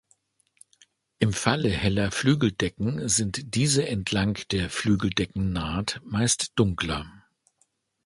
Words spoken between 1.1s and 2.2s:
Im Falle heller